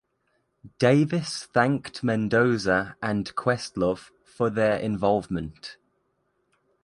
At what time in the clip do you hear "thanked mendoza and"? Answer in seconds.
1.53-3.27